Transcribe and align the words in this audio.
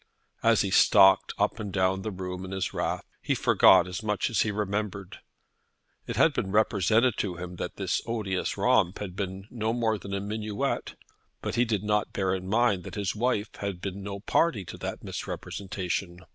As 0.41 0.61
he 0.61 0.71
stalked 0.71 1.31
up 1.37 1.59
and 1.59 1.71
down 1.71 2.01
the 2.01 2.09
room 2.09 2.43
in 2.43 2.49
his 2.49 2.73
wrath, 2.73 3.05
he 3.21 3.35
forgot 3.35 3.87
as 3.87 4.01
much 4.01 4.31
as 4.31 4.41
he 4.41 4.49
remembered. 4.49 5.19
It 6.07 6.15
had 6.15 6.33
been 6.33 6.51
represented 6.51 7.17
to 7.17 7.35
him 7.35 7.57
that 7.57 7.75
this 7.75 8.01
odious 8.07 8.57
romp 8.57 8.97
had 8.97 9.15
been 9.15 9.45
no 9.51 9.73
more 9.73 9.99
than 9.99 10.15
a 10.15 10.19
minuet; 10.19 10.95
but 11.39 11.53
he 11.53 11.65
did 11.65 11.83
not 11.83 12.13
bear 12.13 12.33
in 12.33 12.47
mind 12.47 12.83
that 12.85 12.95
his 12.95 13.15
wife 13.15 13.49
had 13.57 13.79
been 13.79 14.01
no 14.01 14.19
party 14.21 14.65
to 14.65 14.77
that 14.79 15.03
misrepresentation. 15.03 16.17